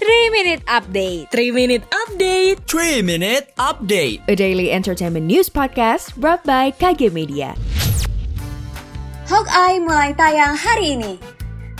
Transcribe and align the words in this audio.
3 0.00 0.32
Minute 0.32 0.64
Update. 0.64 1.28
3 1.28 1.52
Minute 1.52 1.84
Update. 1.92 2.56
3 2.64 3.04
Minute 3.04 3.52
Update. 3.60 4.24
A 4.32 4.34
daily 4.34 4.72
entertainment 4.72 5.28
news 5.28 5.52
podcast 5.52 6.16
brought 6.16 6.40
by 6.48 6.72
KG 6.72 7.12
Media. 7.12 7.52
Hawkeye 9.28 9.76
mulai 9.84 10.16
tayang 10.16 10.56
hari 10.56 10.96
ini. 10.96 11.20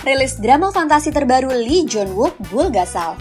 Rilis 0.05 0.37
drama 0.37 0.69
fantasi 0.69 1.09
terbaru 1.09 1.49
Lee 1.49 1.89
Jun 1.89 2.13
Wook 2.13 2.37
Bulgasal 2.53 3.17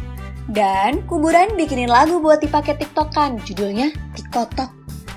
Dan 0.52 1.00
kuburan 1.08 1.56
bikinin 1.56 1.88
lagu 1.88 2.20
buat 2.20 2.40
dipakai 2.40 2.76
tiktokan 2.80 3.36
Judulnya 3.44 3.92
Tikotok 4.16 4.68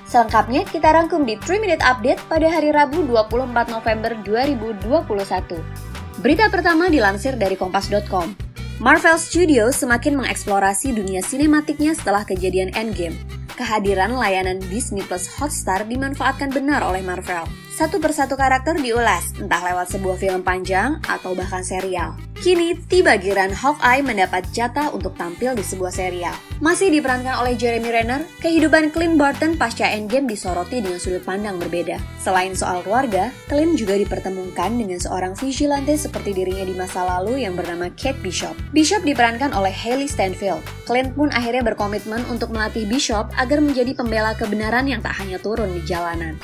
Selengkapnya 0.08 0.68
kita 0.68 0.92
rangkum 0.92 1.24
di 1.24 1.40
3 1.40 1.64
Minute 1.64 1.84
Update 1.84 2.20
pada 2.28 2.52
hari 2.52 2.72
Rabu 2.76 3.08
24 3.08 3.72
November 3.72 4.12
2021 4.28 6.20
Berita 6.20 6.52
pertama 6.52 6.92
dilansir 6.92 7.40
dari 7.40 7.56
kompas.com 7.56 8.43
Marvel 8.84 9.16
Studios 9.16 9.80
semakin 9.80 10.20
mengeksplorasi 10.20 10.92
dunia 10.92 11.24
sinematiknya 11.24 11.96
setelah 11.96 12.28
kejadian 12.28 12.68
Endgame. 12.76 13.16
Kehadiran 13.56 14.12
layanan 14.12 14.60
Disney 14.68 15.00
Plus 15.08 15.24
Hotstar 15.40 15.88
dimanfaatkan 15.88 16.52
benar 16.52 16.84
oleh 16.84 17.00
Marvel. 17.00 17.48
Satu 17.72 18.04
persatu 18.04 18.36
karakter 18.36 18.76
diulas, 18.76 19.40
entah 19.40 19.64
lewat 19.64 19.88
sebuah 19.88 20.20
film 20.20 20.44
panjang 20.44 21.00
atau 21.08 21.32
bahkan 21.32 21.64
serial. 21.64 22.12
Kini 22.44 22.76
tiba 22.92 23.16
giliran 23.16 23.56
Hawkeye 23.56 24.04
mendapat 24.04 24.44
jatah 24.52 24.92
untuk 24.92 25.16
tampil 25.16 25.56
di 25.56 25.64
sebuah 25.64 25.96
serial. 25.96 26.36
Masih 26.60 26.92
diperankan 26.92 27.40
oleh 27.40 27.56
Jeremy 27.56 27.88
Renner, 27.88 28.28
kehidupan 28.44 28.92
Clint 28.92 29.16
Barton 29.16 29.56
pasca 29.56 29.88
Endgame 29.88 30.28
disoroti 30.28 30.84
dengan 30.84 31.00
sudut 31.00 31.24
pandang 31.24 31.56
berbeda. 31.56 31.96
Selain 32.20 32.52
soal 32.52 32.84
keluarga, 32.84 33.32
Clint 33.48 33.80
juga 33.80 33.96
dipertemukan 33.96 34.76
dengan 34.76 35.00
seorang 35.00 35.40
vigilante 35.40 35.96
seperti 35.96 36.36
dirinya 36.36 36.68
di 36.68 36.76
masa 36.76 37.08
lalu 37.08 37.48
yang 37.48 37.56
bernama 37.56 37.88
Kate 37.96 38.20
Bishop. 38.20 38.60
Bishop 38.76 39.08
diperankan 39.08 39.56
oleh 39.56 39.72
Hailey 39.72 40.12
Stanfield. 40.12 40.60
Clint 40.84 41.16
pun 41.16 41.32
akhirnya 41.32 41.64
berkomitmen 41.64 42.28
untuk 42.28 42.52
melatih 42.52 42.84
Bishop 42.92 43.32
agar 43.40 43.64
menjadi 43.64 43.96
pembela 43.96 44.36
kebenaran 44.36 44.84
yang 44.84 45.00
tak 45.00 45.16
hanya 45.16 45.40
turun 45.40 45.72
di 45.72 45.80
jalanan. 45.88 46.36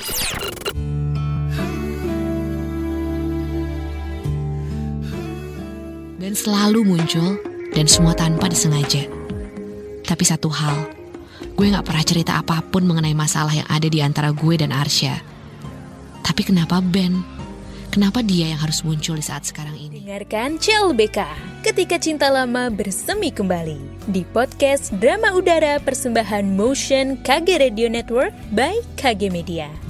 Dan 6.20 6.36
selalu 6.36 6.84
muncul 6.84 7.40
dan 7.72 7.88
semua 7.88 8.12
tanpa 8.12 8.44
disengaja. 8.52 9.08
Tapi 10.04 10.24
satu 10.28 10.52
hal, 10.52 10.92
gue 11.56 11.72
gak 11.72 11.88
pernah 11.88 12.04
cerita 12.04 12.36
apa 12.36 12.60
pun 12.60 12.84
mengenai 12.84 13.16
masalah 13.16 13.56
yang 13.56 13.64
ada 13.72 13.88
di 13.88 14.04
antara 14.04 14.28
gue 14.28 14.54
dan 14.60 14.68
Arsya. 14.68 15.16
Tapi 16.20 16.44
kenapa 16.44 16.84
Ben? 16.84 17.24
Kenapa 17.88 18.20
dia 18.20 18.52
yang 18.52 18.60
harus 18.60 18.84
muncul 18.84 19.16
di 19.16 19.24
saat 19.24 19.48
sekarang 19.48 19.80
ini? 19.80 20.04
Dengarkan 20.04 20.60
CLBK 20.60 21.24
ketika 21.64 21.96
cinta 21.96 22.28
lama 22.28 22.68
bersemi 22.68 23.32
kembali 23.32 24.04
di 24.12 24.20
podcast 24.28 24.92
Drama 25.00 25.32
Udara 25.32 25.80
Persembahan 25.80 26.52
Motion 26.52 27.16
KG 27.24 27.64
Radio 27.64 27.88
Network 27.88 28.36
by 28.52 28.76
KG 29.00 29.32
Media. 29.32 29.89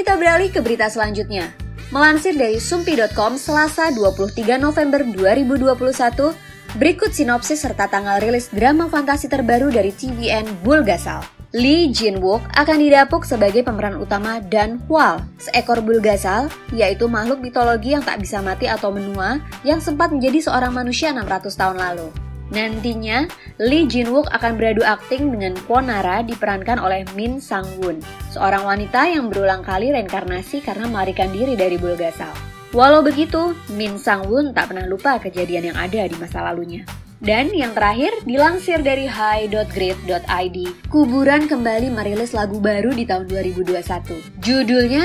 Kita 0.00 0.16
beralih 0.16 0.48
ke 0.48 0.64
berita 0.64 0.88
selanjutnya. 0.88 1.52
Melansir 1.92 2.32
dari 2.32 2.56
sumpi.com 2.56 3.36
Selasa 3.36 3.92
23 3.92 4.32
November 4.56 5.04
2021, 5.04 6.32
berikut 6.80 7.12
sinopsis 7.12 7.60
serta 7.60 7.84
tanggal 7.84 8.16
rilis 8.16 8.48
drama 8.48 8.88
fantasi 8.88 9.28
terbaru 9.28 9.68
dari 9.68 9.92
TVN 9.92 10.64
Bulgasal. 10.64 11.20
Lee 11.52 11.92
Jin 11.92 12.24
Wook 12.24 12.40
akan 12.56 12.80
didapuk 12.80 13.28
sebagai 13.28 13.60
pemeran 13.60 14.00
utama 14.00 14.40
Dan 14.40 14.80
Hwal, 14.88 15.20
seekor 15.36 15.84
bulgasal, 15.84 16.48
yaitu 16.72 17.04
makhluk 17.04 17.44
mitologi 17.44 17.92
yang 17.92 18.00
tak 18.00 18.24
bisa 18.24 18.40
mati 18.40 18.72
atau 18.72 18.88
menua 18.88 19.36
yang 19.68 19.84
sempat 19.84 20.16
menjadi 20.16 20.48
seorang 20.48 20.72
manusia 20.72 21.12
600 21.12 21.44
tahun 21.52 21.76
lalu. 21.76 22.08
Nantinya, 22.50 23.30
Lee 23.62 23.86
Jin 23.86 24.10
Wook 24.10 24.26
akan 24.34 24.58
beradu 24.58 24.82
akting 24.82 25.30
dengan 25.30 25.54
Kwon 25.70 25.86
Nara 25.86 26.26
diperankan 26.26 26.82
oleh 26.82 27.06
Min 27.14 27.38
Sang 27.38 27.66
Woon, 27.78 28.02
seorang 28.34 28.66
wanita 28.66 29.06
yang 29.06 29.30
berulang 29.30 29.62
kali 29.62 29.94
reinkarnasi 29.94 30.58
karena 30.58 30.90
melarikan 30.90 31.30
diri 31.30 31.54
dari 31.54 31.78
Bulgasal. 31.78 32.34
Walau 32.74 33.06
begitu, 33.06 33.54
Min 33.74 33.98
Sang 33.98 34.26
Woon 34.26 34.50
tak 34.50 34.74
pernah 34.74 34.86
lupa 34.86 35.22
kejadian 35.22 35.70
yang 35.70 35.78
ada 35.78 36.06
di 36.10 36.16
masa 36.18 36.42
lalunya. 36.42 36.82
Dan 37.20 37.52
yang 37.52 37.76
terakhir, 37.76 38.16
dilansir 38.24 38.80
dari 38.80 39.04
high.grid.id, 39.04 40.58
Kuburan 40.88 41.44
kembali 41.46 41.92
merilis 41.92 42.32
lagu 42.32 42.56
baru 42.58 42.96
di 42.96 43.04
tahun 43.04 43.28
2021. 43.28 44.40
Judulnya 44.40 45.04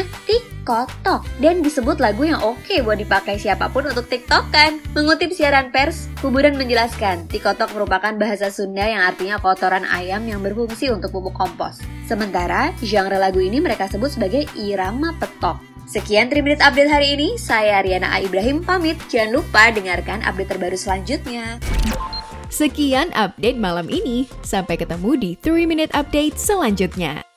Tikotok 0.66 1.22
dan 1.46 1.62
disebut 1.62 2.02
lagu 2.02 2.26
yang 2.26 2.42
oke 2.42 2.82
buat 2.82 2.98
dipakai 2.98 3.38
siapa 3.38 3.70
pun 3.70 3.86
untuk 3.86 4.10
tiktokan. 4.10 4.82
Mengutip 4.98 5.30
siaran 5.30 5.70
pers, 5.70 6.10
Kuburan 6.18 6.58
menjelaskan, 6.58 7.30
Tikotok 7.30 7.70
merupakan 7.78 8.10
bahasa 8.18 8.50
Sunda 8.50 8.82
yang 8.82 9.06
artinya 9.06 9.38
kotoran 9.38 9.86
ayam 9.86 10.26
yang 10.26 10.42
berfungsi 10.42 10.90
untuk 10.90 11.14
pupuk 11.14 11.38
kompos. 11.38 11.78
Sementara, 12.10 12.74
genre 12.82 13.14
lagu 13.14 13.46
ini 13.46 13.62
mereka 13.62 13.86
sebut 13.86 14.18
sebagai 14.18 14.50
irama 14.58 15.14
petok. 15.22 15.62
Sekian 15.86 16.34
3 16.34 16.42
Minute 16.42 16.66
Update 16.66 16.90
hari 16.90 17.14
ini, 17.14 17.38
saya 17.38 17.86
Riana 17.86 18.10
A. 18.10 18.26
Ibrahim 18.26 18.66
pamit. 18.66 18.98
Jangan 19.06 19.38
lupa 19.38 19.70
dengarkan 19.70 20.26
update 20.26 20.50
terbaru 20.50 20.74
selanjutnya. 20.82 21.62
Sekian 22.50 23.14
update 23.14 23.62
malam 23.62 23.86
ini 23.86 24.26
Sampai 24.42 24.82
ketemu 24.82 25.14
di 25.14 25.32
3 25.38 25.70
Minute 25.70 25.94
Update 25.94 26.42
selanjutnya 26.42 27.35